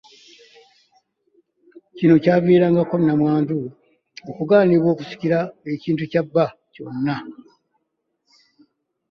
[1.97, 3.57] Kino kyaviirangako Nnamwandu
[4.29, 5.39] okugaanibwa okusikira
[5.73, 7.15] ekintu kya bba kyonna.